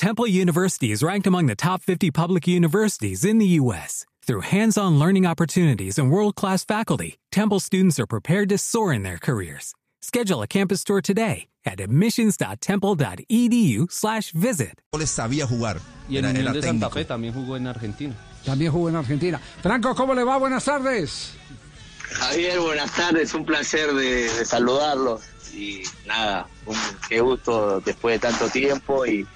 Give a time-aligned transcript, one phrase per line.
[0.00, 4.06] Temple University is ranked among the top 50 public universities in the U.S.
[4.26, 9.18] Through hands-on learning opportunities and world-class faculty, Temple students are prepared to soar in their
[9.18, 9.74] careers.
[10.00, 14.80] Schedule a campus tour today at admissions.temple.edu/visit.
[14.98, 15.78] les sabía jugar.
[16.08, 16.88] Y el Era- Unión era de Santa.
[16.88, 18.14] Fe también jugó en Argentina.
[18.46, 19.38] También jugó en Argentina.
[19.60, 20.38] Franco, ¿cómo le va?
[20.38, 21.34] Buenas tardes.
[22.10, 25.20] Javier, buenas tardes, un placer de, de saludarlos
[25.54, 26.74] y nada, un,
[27.06, 29.26] qué gusto después de tanto tiempo y,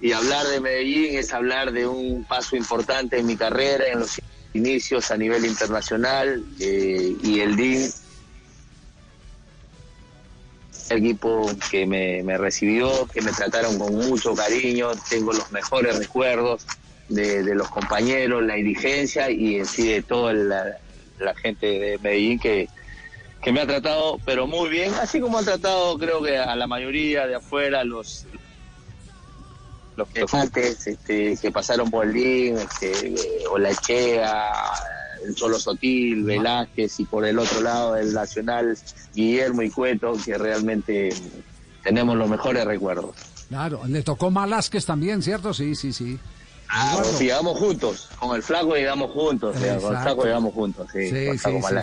[0.00, 4.20] y hablar de Medellín es hablar de un paso importante en mi carrera, en los
[4.54, 7.90] inicios a nivel internacional eh, y el DIN,
[10.90, 16.64] equipo que me, recibió, que me trataron con mucho cariño, tengo los mejores recuerdos
[17.08, 20.78] de, los compañeros, la dirigencia y en sí de toda la,
[21.18, 22.68] la gente de Medellín que,
[23.42, 26.66] que me ha tratado, pero muy bien, así como han tratado creo que a la
[26.66, 28.26] mayoría de afuera, los
[29.98, 33.14] los que antes, este, que pasaron por el DIN, este,
[33.50, 34.52] Olachea,
[35.26, 38.78] el Solo Sotil, Velázquez y por el otro lado el Nacional
[39.12, 41.08] Guillermo y Cueto, que realmente
[41.82, 43.10] tenemos los mejores recuerdos.
[43.48, 45.52] Claro, le tocó Malásquez también, ¿cierto?
[45.52, 46.16] Sí, sí, sí.
[46.70, 50.86] Ah, llegamos juntos, con el flaco llegamos juntos, o sea, con el flaco llegamos juntos,
[50.92, 51.82] sí, Sí, sí, Malá.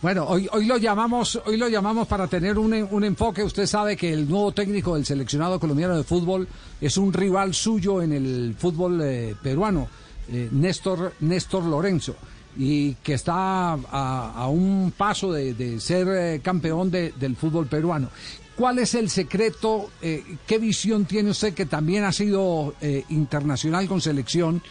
[0.00, 3.42] Bueno, hoy, hoy lo llamamos, hoy lo llamamos para tener un, un enfoque.
[3.42, 6.48] Usted sabe que el nuevo técnico del seleccionado colombiano de fútbol
[6.80, 9.88] es un rival suyo en el fútbol eh, peruano,
[10.30, 12.14] eh, Néstor, Néstor Lorenzo,
[12.56, 17.66] y que está a, a un paso de, de ser eh, campeón de- del fútbol
[17.66, 18.08] peruano.
[18.56, 19.90] ¿Cuál es el secreto?
[20.00, 24.62] eh, ¿Qué visión tiene usted que también ha sido eh, internacional con selección?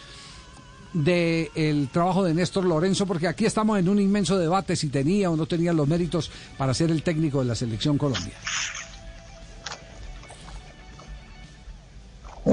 [0.94, 5.36] del trabajo de Néstor Lorenzo, porque aquí estamos en un inmenso debate si tenía o
[5.36, 8.34] no tenía los méritos para ser el técnico de la selección Colombia.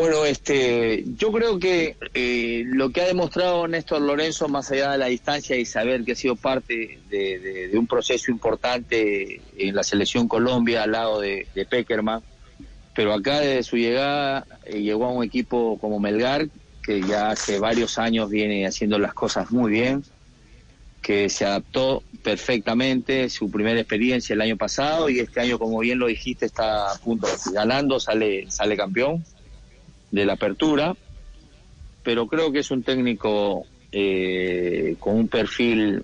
[0.01, 4.97] Bueno, este, yo creo que eh, lo que ha demostrado Néstor Lorenzo, más allá de
[4.97, 9.75] la distancia y saber que ha sido parte de, de- de un proceso importante en
[9.75, 12.23] la selección Colombia al lado de, de Peckerman,
[12.95, 16.47] pero acá desde su llegada eh, llegó a un equipo como Melgar,
[16.81, 20.01] que ya hace varios años viene haciendo las cosas muy bien,
[21.03, 25.99] que se adaptó perfectamente, su primera experiencia el año pasado y este año, como bien
[25.99, 29.23] lo dijiste, está a punto ganando, sale, sale campeón
[30.11, 30.95] de la apertura,
[32.03, 36.03] pero creo que es un técnico eh, con un perfil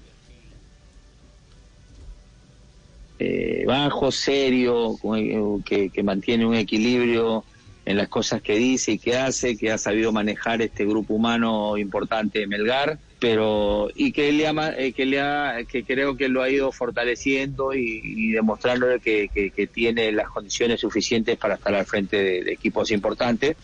[3.19, 7.43] eh, bajo, serio, eh, que, que mantiene un equilibrio
[7.87, 11.77] en las cosas que dice y que hace, que ha sabido manejar este grupo humano
[11.77, 16.43] importante de Melgar, pero y que le eh, que le ha, que creo que lo
[16.43, 22.17] ha ido fortaleciendo y, y demostrándole que, tiene las condiciones suficientes para estar al frente
[22.17, 23.55] de equipos importantes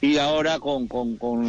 [0.00, 1.46] y ahora con, con, con-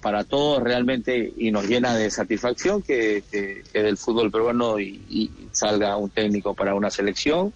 [0.00, 5.48] para todos realmente y nos llena de satisfacción que, que- del fútbol peruano y, y
[5.52, 7.52] salga un técnico para una selección.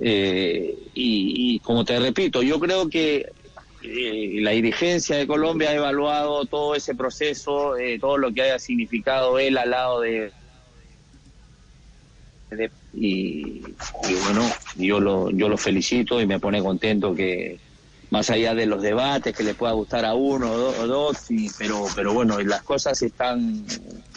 [0.00, 3.26] Eh, y, y como te repito yo creo que
[3.82, 8.58] eh, la dirigencia de Colombia ha evaluado todo ese proceso eh, todo lo que haya
[8.58, 10.32] significado él al lado de,
[12.50, 17.60] de- y, y bueno yo lo yo lo felicito y me pone contento que
[18.12, 21.48] más allá de los debates que le pueda gustar a uno o, o dos, y,
[21.58, 23.64] pero, pero bueno, las cosas están,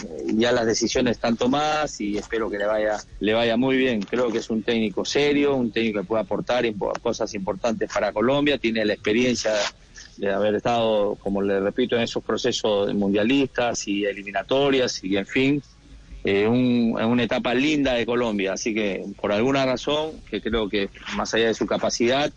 [0.03, 4.01] eh, ya las decisiones están tomadas y espero que le vaya, le vaya muy bien.
[4.01, 6.65] Creo que es un técnico serio, un técnico que puede aportar
[7.01, 9.53] cosas importantes para Colombia, tiene la experiencia
[10.17, 15.63] de haber estado, como le repito, en esos procesos mundialistas y eliminatorias y en fin,
[16.25, 18.51] eh, un- en una etapa linda de Colombia.
[18.53, 22.29] Así que por alguna razón, que creo que más allá de su capacidad,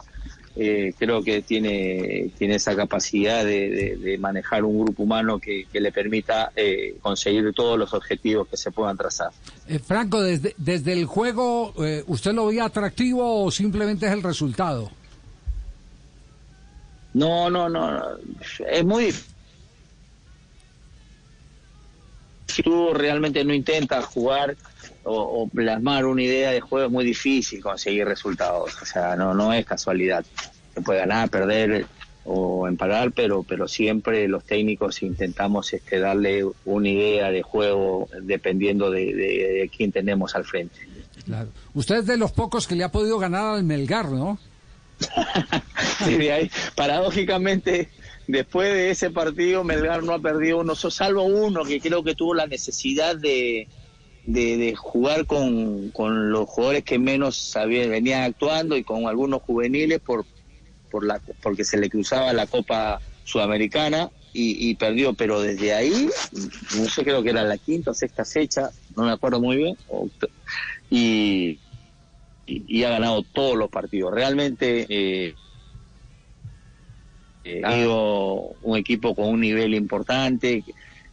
[0.61, 5.67] eh, creo que tiene, tiene esa capacidad de, de- de manejar un grupo humano que,
[5.73, 9.31] que le permita eh, conseguir todos los objetivos que se puedan trazar.
[9.69, 14.23] Eh, Franco, desde, desde el juego, eh, ¿usted lo veía atractivo o simplemente es el
[14.23, 14.91] resultado?
[17.15, 18.05] No, no, no, no.
[18.69, 19.15] es muy.
[22.49, 24.57] Si tú realmente no intentas jugar
[25.09, 28.77] o, o plasmar una idea de juego, es muy difícil conseguir resultados.
[28.83, 30.25] O sea, no, no es casualidad.
[30.75, 31.87] Se puede ganar, perder
[32.31, 38.91] o emparar, pero, pero siempre los técnicos intentamos este, darle una idea de juego dependiendo
[38.91, 40.77] de, de- de quién tenemos al frente.
[41.25, 41.49] Claro.
[41.75, 44.39] Usted es de los pocos que le ha podido ganar al Melgar, ¿no?
[46.05, 47.89] Sí, de ahí, paradójicamente,
[48.27, 52.35] después de ese partido, Melgar no ha perdido uno, salvo uno que creo que tuvo
[52.35, 53.69] la necesidad de,
[54.29, 59.41] de, de jugar con, con los jugadores que menos sabían, venían actuando y con algunos
[59.41, 60.27] juveniles por,
[60.91, 66.09] por la, porque se le cruzaba la Copa Sudamericana y, perdió, pero desde ahí,
[66.77, 69.77] no sé, creo que era la quinta o sexta fecha, no me acuerdo muy bien,
[70.91, 71.59] y,
[72.47, 74.15] y, ha ganado todos los partidos.
[74.15, 75.35] Realmente eh,
[77.43, 80.63] eh, ha sido un equipo con un nivel importante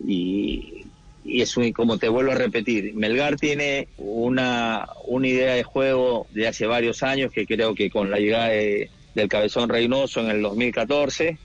[0.05, 0.85] y,
[1.25, 6.27] y es un, como te vuelvo a repetir, Melgar tiene una, una idea de juego
[6.31, 10.43] de hace varios años que creo que con la llegada del Cabezón Reynoso en el
[10.43, 11.39] 2014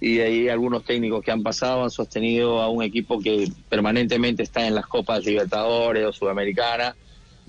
[0.00, 4.44] y de ahí algunos técnicos que han pasado han sostenido a un equipo que permanentemente
[4.44, 6.94] está en las Copas Libertadores o Sudamericana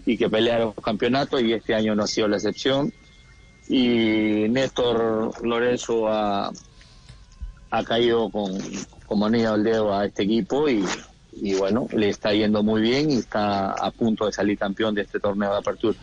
[0.03, 2.91] y que pelea los campeonatos y este año no ha sido la excepción.
[3.69, 6.51] Y Néstor Lorenzo ha,
[7.69, 8.57] ha caído con,
[9.05, 10.83] como anillo al dedo a este equipo y,
[11.33, 15.03] y bueno, le está yendo muy bien y está a punto de salir campeón de
[15.03, 15.97] este torneo de apertura.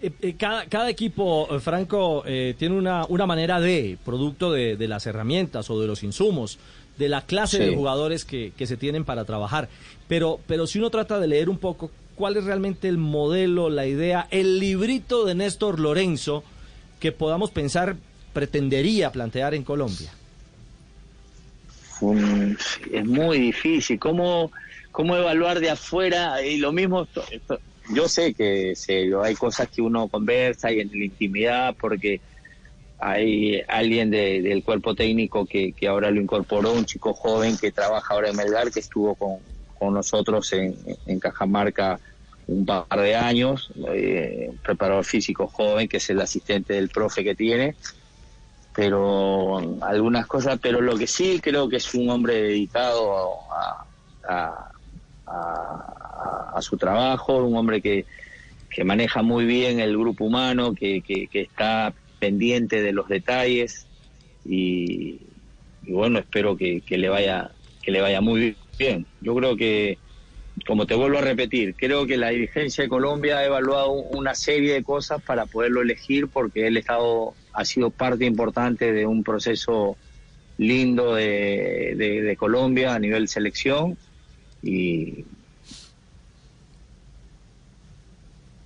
[0.00, 5.06] Eh, eh, cada, cada equipo, eh, Franco, tiene una, una manera de, producto de, las
[5.06, 6.58] herramientas o de los insumos,
[6.96, 9.68] de la clase de jugadores que, que, se tienen para trabajar.
[10.06, 13.86] Pero, pero si uno trata de leer un poco cuál es realmente el modelo, la
[13.86, 16.42] idea, el librito de Néstor Lorenzo
[16.98, 17.96] que podamos pensar
[18.32, 20.12] pretendería plantear en Colombia.
[22.92, 23.98] es muy difícil.
[23.98, 24.50] ¿Cómo,
[24.90, 26.42] ¿Cómo evaluar de afuera?
[26.42, 27.06] Y lo mismo,
[27.94, 28.74] yo sé que
[29.22, 32.20] hay cosas que uno conversa y en la intimidad porque
[32.98, 38.30] hay alguien del cuerpo técnico que, ahora lo incorporó, un chico joven que trabaja ahora
[38.30, 42.00] en Melgar, que estuvo con, nosotros en, Cajamarca
[42.48, 47.22] un par de años, eh, un preparador físico joven, que es el asistente del profe
[47.22, 47.76] que tiene,
[48.74, 53.34] pero algunas cosas, pero lo que sí creo que es un hombre dedicado
[54.28, 54.67] a,
[56.62, 58.04] su trabajo, un hombre que,
[58.70, 63.86] que, maneja muy bien el grupo humano, que, que, está pendiente de los detalles
[64.44, 65.20] y,
[65.82, 67.50] bueno, espero que, le vaya
[67.82, 69.06] que le vaya muy bien.
[69.20, 69.98] Yo creo que,
[70.66, 74.74] como te vuelvo a repetir, creo que la dirigencia de Colombia ha evaluado una serie
[74.74, 79.96] de cosas para poderlo elegir porque el Estado ha sido parte importante de un proceso
[80.58, 83.96] lindo de, de Colombia a nivel selección
[84.62, 85.24] y,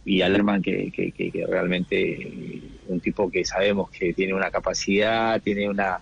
[0.04, 5.68] y Alerman que, que, que, realmente un tipo que sabemos que tiene una capacidad, tiene
[5.68, 6.00] una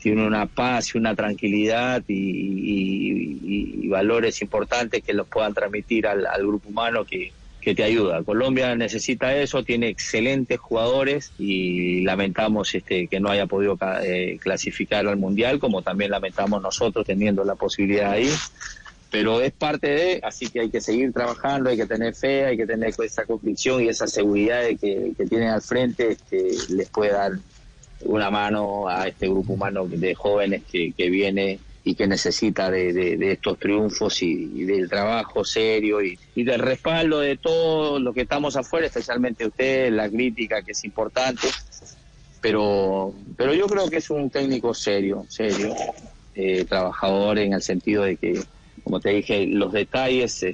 [0.00, 6.68] tiene una paz y una tranquilidad y, valores importantes que los puedan transmitir al, grupo
[6.68, 8.22] humano que, que te ayuda.
[8.22, 15.08] Colombia necesita eso, tiene excelentes jugadores y lamentamos este que no haya podido eh, clasificar
[15.08, 18.30] al mundial, como también lamentamos nosotros teniendo la posibilidad ahí
[19.10, 22.56] pero es parte de, así que hay que seguir trabajando, hay que tener fe, hay
[22.56, 26.88] que tener esa convicción y esa seguridad de que, que tienen al frente este, les
[26.88, 27.32] puede dar
[28.02, 32.92] una mano a este grupo humano de jóvenes que, que viene y que necesita de,
[32.92, 38.22] de, estos triunfos y, del trabajo serio y, y, del respaldo de todos los que
[38.22, 41.48] estamos afuera, especialmente ustedes, la crítica que es importante,
[42.40, 45.74] pero, pero yo creo que es un técnico serio, serio,
[46.34, 48.40] eh, trabajador en el sentido de que
[48.82, 50.52] como te dije, los detalles eh,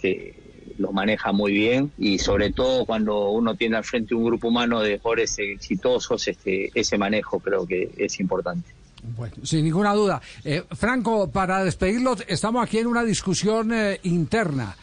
[0.00, 4.48] que los maneja muy bien y sobre todo cuando uno tiene al frente un grupo
[4.48, 8.70] humano de jugadores exitosos, este, ese manejo creo que es importante.
[9.16, 10.20] Bueno, sin ninguna duda.
[10.44, 14.76] Eh, Franco, para despedirlo, estamos aquí en una discusión eh, interna.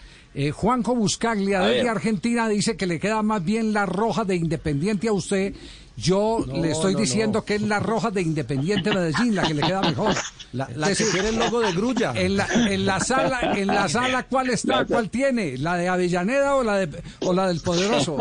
[0.54, 5.13] Juanjo Buscaglia, de Argentina, dice que le queda más bien la roja de Independiente a
[5.13, 5.56] usted
[5.98, 9.82] yo le estoy diciendo que es la roja de Independiente Medellín, la que le queda
[9.82, 10.16] mejor.
[10.54, 12.13] La, que quiere el logo de Grulla.
[12.16, 14.86] En la, en la sala, en la sala, ¿cuál está?
[14.86, 15.58] ¿Cuál tiene?
[15.58, 18.18] ¿La de Avellaneda o la de o la del Poderoso?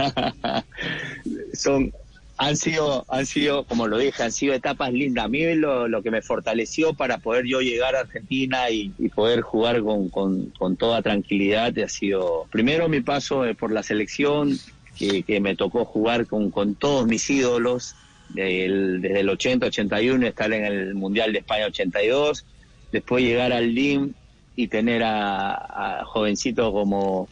[1.52, 1.92] Son
[2.38, 5.24] han sido, han sido, como lo dije, han sido etapas lindas.
[5.24, 9.40] A mí lo, lo que me fortaleció para poder yo llegar a Argentina y, poder
[9.40, 14.58] jugar con, con, con, toda tranquilidad ha sido, primero mi paso por la selección,
[14.98, 17.94] que, me tocó jugar con, con todos mis ídolos,
[18.28, 22.44] desde el 80, 81, estar en el Mundial de España 82,
[22.92, 24.12] después llegar al LIM
[24.56, 27.28] y tener a, jovencitos como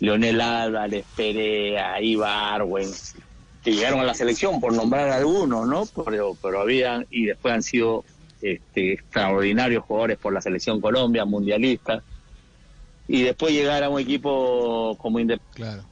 [0.00, 2.88] Leonel Álvarez, Perea, Ibarwen,
[3.62, 5.86] que llegaron a la selección por nombrar algunos, ¿no?
[6.04, 8.04] Pero, pero habían, y después han sido
[8.40, 12.02] este, extraordinarios jugadores por la selección Colombia, mundialistas.
[13.06, 15.91] Y después llegar a un equipo como Independiente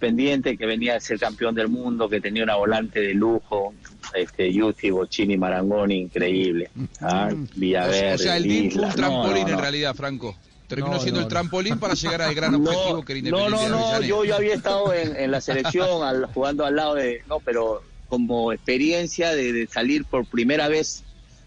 [0.00, 3.74] pendiente que venía de ser campeón del mundo, que tenía una volante de lujo,
[4.14, 6.70] este Yuti, Bocini, Marangoni, increíble.
[7.00, 7.30] ¿ah?
[7.54, 8.14] Villaverde.
[8.14, 10.36] O sea, el DIM fue un trampolín en realidad, Franco.
[10.66, 14.00] terminó siendo el trampolín para llegar al gran objetivo que era Independiente No, no, no,
[14.02, 18.52] yo, yo había estado en, la selección al, jugando al lado de, no, pero como
[18.52, 21.04] experiencia de, salir por primera vez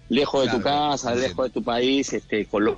[0.09, 2.77] lejos de tu casa, lejos de tu país, este, con los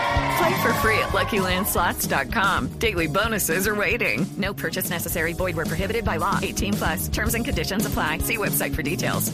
[0.41, 2.79] Play for free at LuckyLandSlots.com.
[2.79, 4.25] Daily bonuses are waiting.
[4.37, 5.33] No purchase necessary.
[5.33, 6.39] Void where prohibited by law.
[6.41, 7.09] 18 plus.
[7.09, 8.19] Terms and conditions apply.
[8.19, 9.31] See website for details.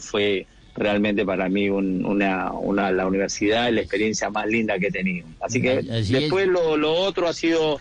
[0.00, 0.46] Fue
[0.76, 5.26] realmente para mí un, una, una, la universidad la experiencia más linda que he tenido.
[5.40, 7.80] Así que Así después lo, lo otro ha sido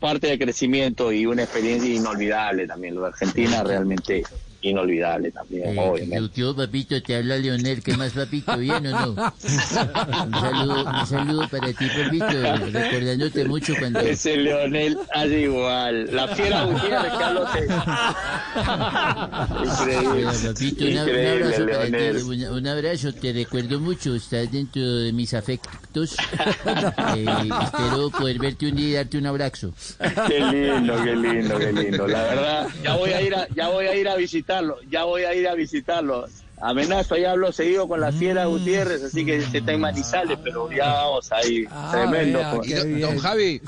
[0.00, 2.96] parte del crecimiento y una experiencia inolvidable también.
[2.96, 4.24] Lo de Argentina realmente
[4.64, 8.56] inolvidable también, eh, tío, papito, te habla Leonel, ¿qué más, papito?
[8.56, 9.10] ¿Bien o no?
[9.14, 14.00] Un saludo, un saludo para ti, papito, recordándote mucho cuando...
[14.00, 17.48] Ese Leonel hace igual, la fiera Gutiérrez, Carlos.
[19.64, 20.24] Increíble.
[20.44, 26.16] papito, un, abrazo para ti, un, abrazo, te recuerdo mucho, estás dentro de mis afectos.
[27.16, 27.26] Eh,
[27.62, 29.72] espero poder verte un día y darte un abrazo.
[30.26, 32.08] Qué lindo, qué lindo, qué lindo.
[32.08, 34.53] La verdad, ya voy a ir a, ya voy a ir a visitar
[34.90, 36.26] ya voy a ir a visitarlo.
[36.60, 38.50] Amenazo, ya hablo seguido con la fiera mm.
[38.50, 41.66] Gutiérrez, así que se está en Manizales, pero ya vamos ahí.
[41.70, 42.40] Ah, tremendo.
[43.00, 43.60] don, Javi,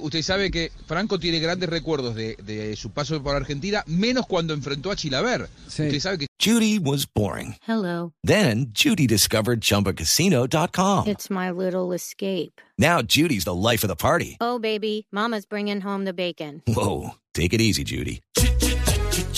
[0.00, 4.90] usted, sabe que Franco tiene grandes recuerdos de, su paso por Argentina, menos cuando enfrentó
[4.90, 5.48] a Chilaver.
[5.66, 6.26] Usted sabe que...
[6.40, 7.56] Judy was boring.
[7.66, 8.12] Hello.
[8.24, 11.06] Then, Judy discovered ChumbaCasino.com.
[11.06, 12.60] It's my little escape.
[12.76, 14.36] Now, Judy's the life of the party.
[14.40, 16.62] Oh, baby, mama's bringing home the bacon.
[16.66, 18.20] Whoa, take it easy, Judy.